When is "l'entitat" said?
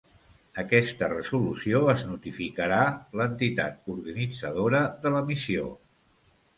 3.23-3.95